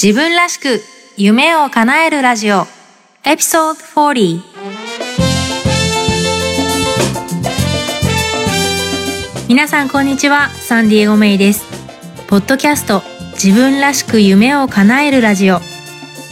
[0.00, 0.80] 自分らしく
[1.16, 2.66] 夢を叶えるラジオ。
[3.26, 4.40] エピソード40
[9.48, 10.50] 皆さんこんにちは。
[10.50, 11.64] サンディエゴメイです。
[12.28, 15.58] ポッドキャスト自分らしく夢を叶えるラジオ。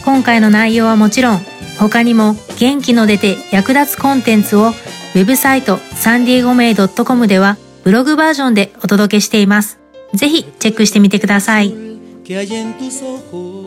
[0.05, 1.39] 今回の内容はもちろん
[1.77, 9.77] 他にも元気の出て役立つコンテンツをウェブサイトサンディエゴメイ .com ではブログバージョンでお届けしています。
[10.13, 11.86] ぜひチェックしてみてください。
[12.27, 13.63] Que hay en tus ojos.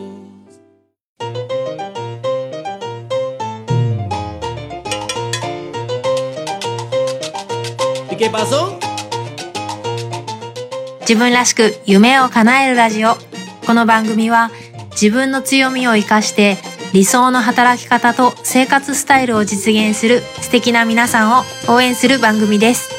[8.11, 8.77] ¿Y qué pasó?
[11.01, 13.15] 自分らしく夢を叶えるラジオ
[13.65, 14.51] この番組は
[14.91, 16.57] 自分の強みを生かして
[16.93, 22.91] 理想の働き方と生活スタイルを実現する素敵な皆さんを応援する番組です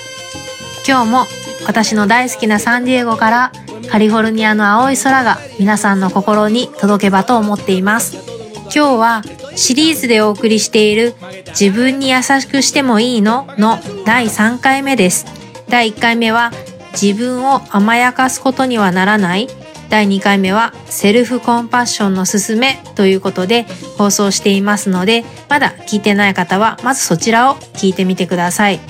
[0.86, 1.26] 今日も
[1.66, 3.52] 私の大好きなサンディエゴから
[3.90, 8.16] カリフォルニアの青い空が皆さんの心に届けばと思っています。
[8.64, 9.22] 今日は
[9.54, 11.14] シリーズでお送りしている
[11.48, 15.26] 自分に優しくしてもいいのの第3回目です。
[15.68, 16.52] 第1回目は
[16.92, 19.48] 自分を甘やかすことにはならない。
[19.90, 23.66] 第2回目はセルフコンパッションのすすめということで
[23.98, 28.80] 放送していますのでまだ聞いてない方はまずそちらを聞いてみてください。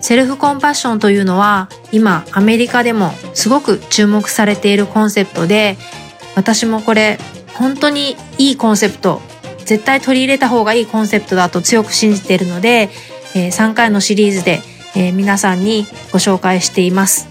[0.00, 5.76] セルフコンパッションというのは今アメリカでもすごく注目されているコンセプトで
[6.36, 7.18] 私もこれ
[7.54, 9.20] 本当にいいコンセプト
[9.64, 12.88] 絶対取り入れた方がいいコンセプトだと強く信じているので、
[13.34, 14.60] え3回のシリーズで、
[14.96, 17.28] え皆さんにご紹介しています、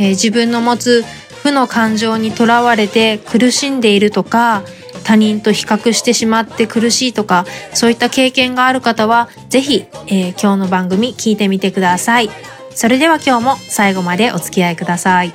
[0.00, 1.04] え自分の持つ
[1.44, 4.64] 負の感情にとらわれて苦しんでいるとか
[5.04, 12.30] 他人と比較してしまって苦しいとかそういった経験がある方はぜひ、えー今日の番組聞いてみてください
[12.74, 15.32] それでは今日も最後までお付き合いください.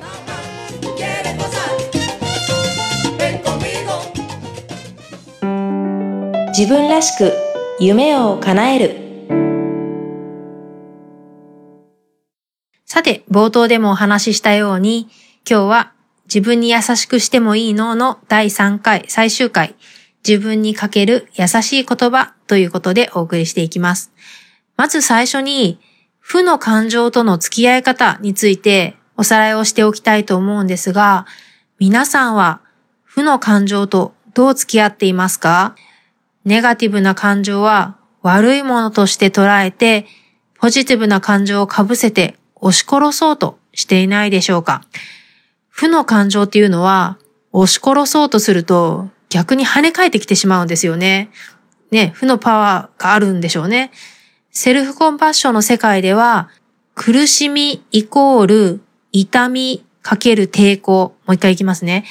[6.58, 7.34] 自分らしく
[7.82, 9.06] 夢を叶える
[12.86, 15.10] さて、冒頭でもお話ししたように、
[15.46, 15.92] 今日は
[16.26, 19.76] 自分に優しくしてもいいのの第3回最終回、
[20.28, 24.12] 自分にかける優しい言葉ということでお送りしていきます。
[24.76, 25.80] まず最初に、
[26.20, 31.28] 負の感情との付き合い方についておさらいをしておきたいと思うんですが、
[31.78, 32.62] 皆さんは
[33.04, 35.76] 負の感情とどう付き合っていますか？
[36.44, 40.08] ネガティブな感情は悪いものとして捉えて、
[40.58, 44.82] ポジティブな感情をかぶせて押し殺そうとしていないでしょうか？
[45.76, 47.18] 負の感情っていうのは
[47.52, 51.30] 押し殺そうとすると逆に跳ね返ってきてしまうんですよね。
[51.92, 53.92] ね、負のパワーがあるんでしょうね。
[54.52, 56.50] セルフコンパッションの世界では
[56.94, 58.82] 苦しみイコール
[59.12, 61.14] 痛みかける抵抗。
[61.26, 62.06] もう一回いきますね。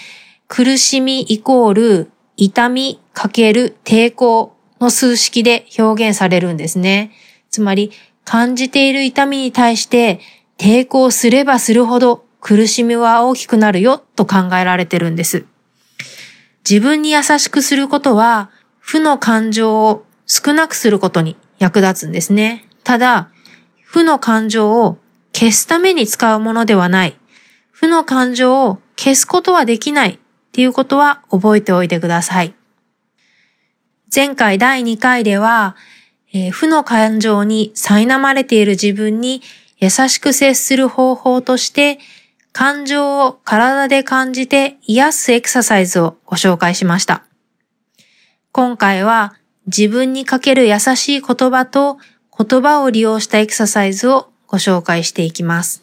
[0.47, 7.13] 苦しみイコール痛みかける抵抗の数式で表現されるんですね。
[7.51, 7.93] つまり
[8.27, 10.21] 感じている痛みに対して
[10.59, 15.47] 抵抗すればするほど苦しみは大きくなるよと考えられてるんです。
[16.69, 18.51] 自分に優しくすることは
[18.81, 22.69] 負の感情を少なくすることに役立つんですね。
[22.85, 23.31] ただ、
[23.83, 24.99] 負の感情を
[25.33, 27.17] 消すために使うものではない。
[27.71, 30.19] 負の感情を消すことはできないっ
[30.53, 32.55] ていうことは覚えておいてください。
[34.15, 35.77] 前回第2回では、
[36.35, 39.41] えー負の感情に苛まれている自分に
[39.79, 41.99] 優しく接する方法として、
[42.57, 47.25] 感情を体で感じて癒すエクササイズをご紹介しました。
[48.53, 49.35] 今回は
[49.67, 51.99] 自分にかける優しい言葉と
[52.39, 55.83] 言葉を利用したエクササイズをご紹介していきます。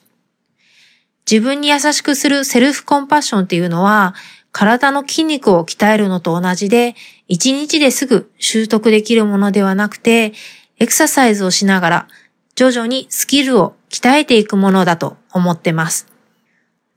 [1.29, 4.15] 自分に優しくするセルフコンパッションっていうのは、
[4.53, 6.95] 体の筋肉を鍛えるのと同じで、
[7.27, 10.31] 一日ですぐ習得できるものではなくて、
[10.79, 12.07] エクササイズをしながら、
[12.55, 16.10] 徐々にスキルを鍛えていくものだと思ってます。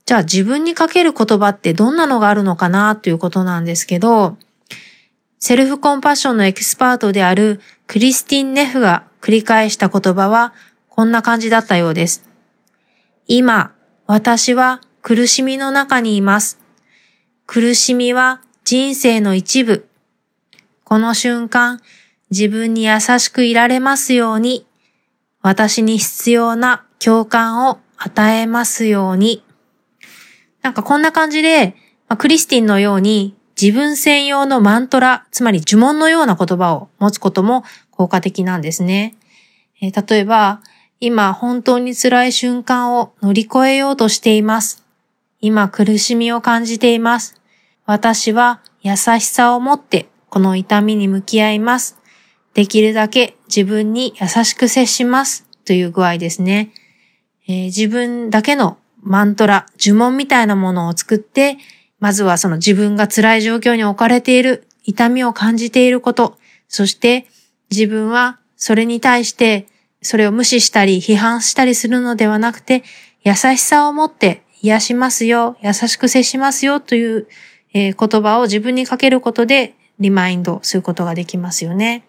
[0.07, 4.37] じゃあ自分にかける言葉ってどんなのがあるのかなということなんですけど、
[5.39, 10.53] セルフコンパッションのエキスパートであるクリスティン・ネフが繰り返した言葉は
[10.89, 12.29] こんな感じだったようです。
[13.27, 13.75] 今、
[14.07, 16.59] 私は苦しみの中にいます。
[17.47, 19.89] 苦しみは人生の一部。
[20.85, 21.81] この瞬間、
[22.31, 24.67] 自分に優しくいられますように、
[25.41, 29.43] 私に必要な共感を与えますように。
[30.65, 31.77] なんかこんな感じで、
[32.09, 39.15] まあクリスティンのように自分専用のマントラ、つまり呪文のような言葉を持つことも効果的なんですね。
[39.83, 40.63] えー例えば、
[41.01, 44.83] 今本当に辛い瞬間を乗り越えようとしています。
[45.41, 47.39] 今苦しみを感じています。
[47.85, 51.99] 私は優しさを持ってこの痛みに向き合います。
[52.55, 55.47] できるだけ自分に優しく接します。
[55.67, 56.73] という具合ですね。
[57.47, 61.59] えー自分だけのマントラ、呪文みたいなものを作って、
[62.01, 67.27] まずはその自分が辛い状況に置かれている、痛みを感じていること、そして
[67.71, 69.67] 自分はそれに対して
[70.05, 72.85] それを無視したり批判したりするのではなくて、
[73.23, 77.27] 優しさを持って癒しますよ、優しく接しますよという、
[77.73, 82.05] え言葉を自分にかけることでリマインドすることができますよね。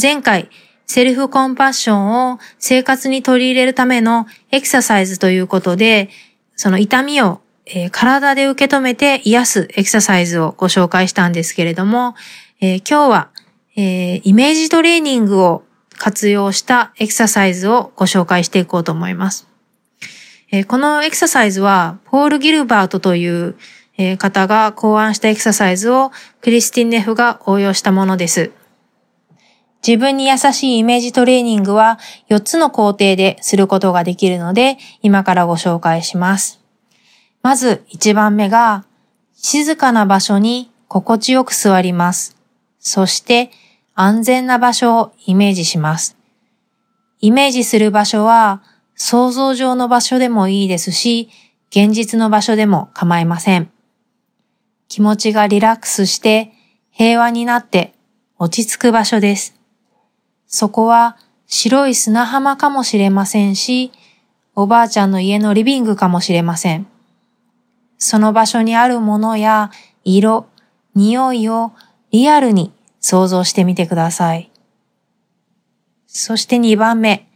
[0.00, 0.48] 前回、
[0.88, 6.08] セルフコンパッションを生活に取り入れるためのエクササイズということで、
[6.56, 12.14] その痛みを、え体で受け止めて癒すエクササイズをご紹介したんですけれども、
[12.60, 13.28] えー今日は、
[13.76, 15.62] えーイメージトレーニングを
[15.98, 19.46] 活用したエクササイズをご紹介していこうと思います。
[20.50, 23.56] えーこのエクササイズは、ポール・ギルバートという、
[23.98, 28.52] え方が考案したエクササイズをクリスティン・ネフが応用したものです。
[29.86, 31.98] 自分に優しいイメージトレーニングは
[32.28, 36.60] 4つの工程ですることができるので、今からご紹介します。
[37.42, 38.84] まず1番目が、
[39.34, 42.36] 静かな場所に心地よく座ります。
[42.80, 43.50] そして
[43.94, 46.16] 安全な場所をイメージします。
[47.20, 48.62] イメージする場所は
[48.94, 51.30] 想像上の場所でもいいですし、
[51.70, 53.70] 現実の場所でも構いません。
[54.88, 56.52] 気持ちがリラックスして
[56.90, 57.92] 平和になって
[58.38, 59.57] 落ち着く場所です。
[60.48, 61.16] そこは
[61.46, 63.92] 白い砂浜かもしれませんし、
[64.54, 66.86] おばあちゃんの家のリビングかもしれません。
[67.98, 69.70] その場所にあるものや
[70.04, 70.46] 色、
[70.94, 71.72] 匂いを
[72.10, 74.50] リアルに想像してみてください。
[76.06, 77.28] そして2番目、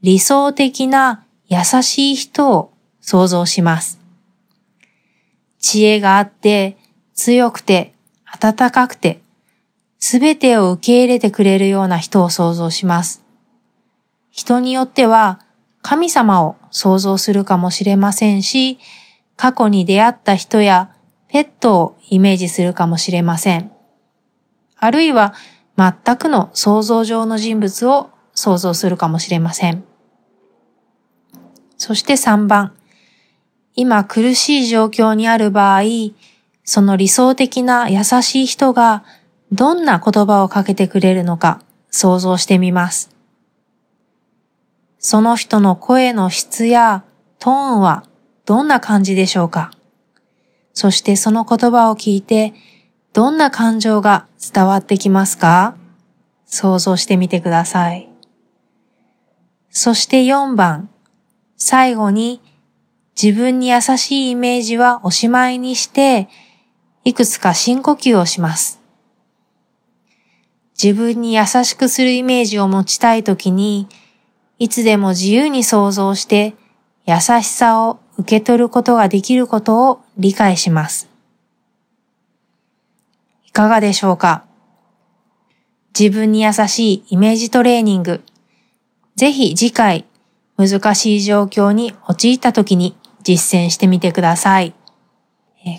[0.00, 3.98] 理想的な優しい人を想像します。
[5.58, 6.76] 知恵があって、
[7.14, 7.94] 強くて、
[8.24, 9.20] 温かくて、
[10.06, 13.24] すべてを受け入れてくれるような人を想像します。
[14.30, 15.40] 人によっては
[15.80, 18.78] 神様を想像するかもしれませんし、
[19.38, 20.94] 過去に出会った人や
[21.28, 23.72] ペットをイメージするかもしれません。
[24.76, 25.32] あるいは
[25.78, 29.84] 全くの想像上の人物を想像するかもしれません。
[31.78, 32.74] そして3番。
[33.74, 35.84] 今苦しい状況にある場合、
[36.62, 39.02] その理想的な優しい人が
[39.52, 43.10] どんな言葉をかけてくれるのか想像してみます。
[44.98, 47.04] その人の声の質や
[47.38, 48.04] トーンは
[48.46, 49.70] どんな感じでしょうか？
[50.72, 52.54] そしてその言葉を聞いて
[53.12, 55.76] どんな感情が伝わってきますか？
[56.46, 58.08] 想像してみてください。
[59.70, 60.88] そして4番、
[61.56, 62.40] 最後に
[63.20, 66.28] 自分に優しいイメージはおしまいにして、
[67.04, 68.80] いくつか深呼吸をします。
[70.80, 73.88] 自分に優しくするイメージを持ちたいときに、
[74.58, 76.54] いつでも自由に想像して
[77.06, 81.08] 優しさを受け取ることができることを理解します。
[83.46, 84.44] いかがでしょうか？
[85.98, 88.22] 自分に優しいイメージトレーニング。
[89.16, 90.04] ぜひ次回
[90.56, 94.74] 難しい状況に陥った時に実践してみてください。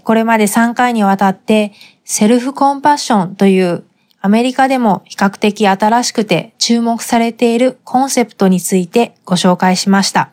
[0.04, 1.74] これまで3回にわたって
[2.06, 3.84] セルフコンパッションという
[4.26, 10.32] アメリカでも比較的新しくて注目されているコンセプトについてご紹介しました。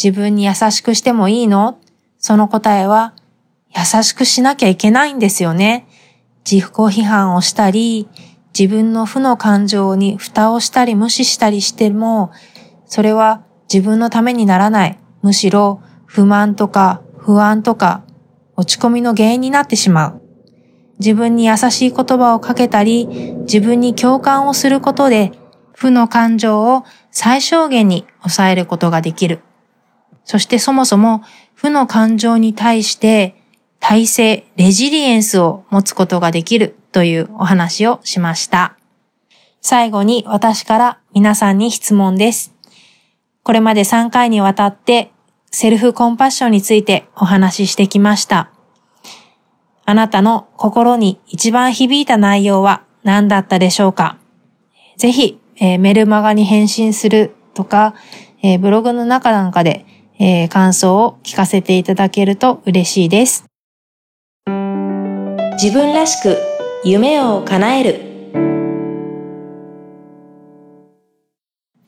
[0.00, 1.80] 自分に優しくしてもいいの？
[2.20, 3.12] その答えは
[3.76, 5.88] 優しくしなきゃいけないんですよね。
[6.48, 8.08] 自己批判をしたり、
[8.56, 12.30] 自分の負の感情に蓋をしたり無視したりしても、
[12.84, 14.96] それは自分のためにならない。
[15.22, 18.04] むしろ不満とか不安とか
[18.54, 20.22] 落ち込みの原因になってしまう。
[20.98, 23.06] 自分に優しい言葉をかけたり、
[23.42, 25.32] 自分に共感をすることで、
[25.72, 29.40] 負の感情を最小限に抑えることができる。
[30.24, 31.22] そしてそもそも
[31.54, 33.36] 負の感情に対して
[33.78, 38.76] 耐性、レジリエンスを持つことができるというお話をしました。
[39.60, 42.54] 最後に私から皆さんに質問です。
[43.42, 45.12] これまで3回にわたって
[45.50, 48.55] セルフコンパッションについてお話ししてきました。
[49.88, 54.18] あなたの心に一番響いた内容は何だったでしょうか？
[54.96, 57.94] ぜひ、えーメルマガに返信するとか、
[58.42, 59.86] えーブログの中なんかで、
[60.18, 63.44] えー感想を聞かせていただけると嬉しいです。
[65.52, 66.36] 自分らしく
[66.84, 68.00] 夢を叶える。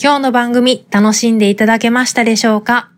[0.00, 2.90] 今日の番組楽しんでいただけましたでしょうか？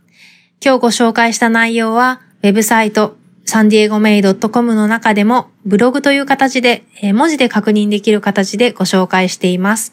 [0.62, 3.16] 今日ご紹介した内容はウェブサイト
[3.50, 9.92] サンディエゴメイドットコムの中でもブログという形で、え文字で確認できる形でご紹介しています。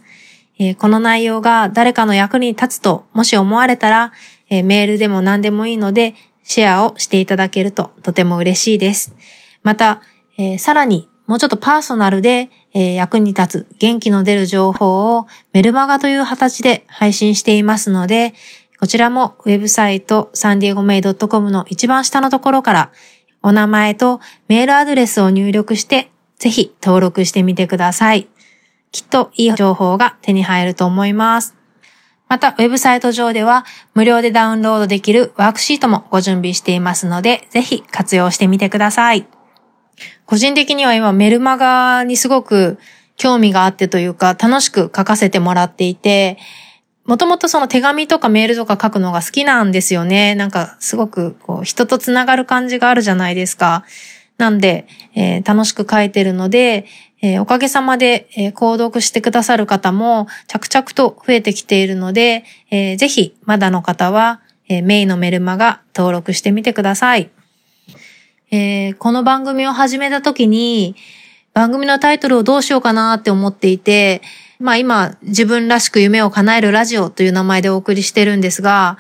[0.60, 4.14] えこの内容が誰かの役に立つともし思われたら、
[4.52, 9.16] えメールでも何でもいいのでシェアをしていただけるととても嬉しいです。
[9.64, 10.04] また、
[10.38, 18.36] えさらにもうちょっとパーソナルで、え役に立つ元気の出る情報をメルマガという形で配信していますので、
[18.80, 22.92] こちらもウェブサイトサンディエゴメイドットコムの一番下のところから
[23.48, 28.28] お名前とメールアドレスを入力してぜひ登録してみてください。
[28.92, 31.56] きっといい情報が手に入ると思います。
[32.28, 39.26] また、ウェブサイト上では無料でダウンロードできるワークシートもご準備していますので、ぜひ活用してみてください。
[40.26, 42.78] 個人的には今メルマガにすごく
[43.16, 46.38] 興味があってというか楽しく書かせてもらっていて、
[47.08, 50.36] もともとその手紙とかメールとか書くのが好きなんですよね。
[50.36, 53.86] なんかすごくこう人とつながる感じがあるじゃないですか。
[54.38, 56.86] なんで、えー楽しく書いてるので、
[57.22, 67.30] えーおかげさまで、えー購読してくださる方も着々と増えてきているので、えーぜひまだの方は、えーメイのメルマガ登録してみてください。
[68.52, 70.98] えーこの番組を始めた時に、
[71.54, 74.22] 番組のタイトルをどうしようかなって思っていて、
[74.60, 78.98] まあ今、自分らしく夢を叶えるラジオという名前でお送りしてるんですが、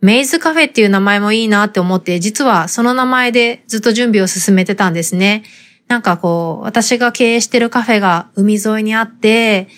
[0.00, 5.44] メイズカフェっていう名前もいいなって思って、実はその名前でずっと準備を進めてたんですね。
[5.88, 9.68] なんかこう、私が経営してるカフェが海沿いにあって、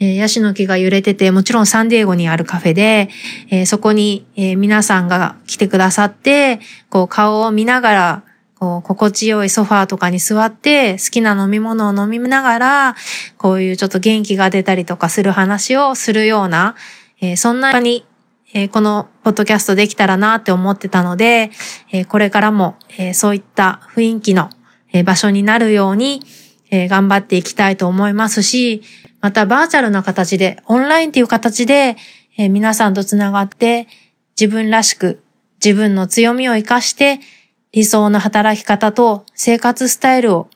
[0.00, 3.08] えーヤシの木が揺れてて、もちろんサンディエゴにあるカフェで、
[3.50, 6.60] えーそこに、えー皆さんが来てくださって、
[6.90, 8.22] こう顔を見ながら、
[8.64, 12.96] こう心地よいソファーとかに座って、好きな飲み物を飲みながら、
[13.36, 16.74] こういうちょっと元気が出たりとかする話をするような、
[17.20, 18.06] えーそんなに、
[18.54, 21.50] えーこのポッドキャストできたらなって思ってたので、
[21.92, 24.48] えーこれからも、えーそういった雰囲気の、
[24.92, 26.22] えー場所になるように、
[26.70, 28.82] えー頑張っていきたいと思いますし、
[29.20, 31.96] またバーチャルな形で、オンラインっていう形で、
[32.38, 33.88] えー皆さんとつながって、
[34.40, 35.22] 自分らしく、
[35.64, 37.20] 自分の強みを活かして、
[37.74, 40.48] 理想の働き方と生活スタイルを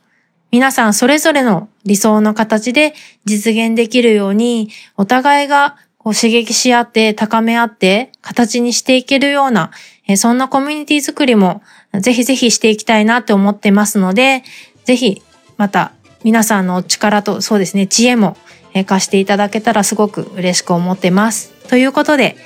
[0.53, 2.95] 皆さんそれぞれの理想の形で
[3.25, 9.73] 実現できるように、お互いがこう刺激し合って高め合って形にしていけるような、
[10.07, 11.61] えそんなコミュニティ作りも
[12.01, 14.45] ぜひぜひしていきたいなって思ってますので、
[14.85, 15.21] ぜひ
[15.57, 18.37] また皆さんのお力とそうですね、知恵も
[18.75, 21.51] え貸していただけたらすごく嬉しく思ってます。
[21.69, 22.37] ということで、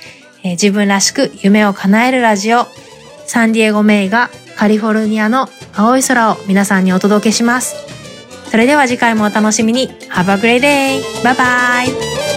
[0.43, 2.65] え自分らしく夢を叶えるラジオ、
[3.27, 7.75] サンディエゴメイがカリフォルニアの青い空を皆さんにお届けします。
[8.49, 9.89] それでは次回もお楽しみに。
[10.11, 11.23] Have a great day!
[11.23, 12.32] バイバイ